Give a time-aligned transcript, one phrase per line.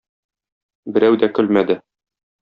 [0.95, 1.77] Берәү дә көлмәде.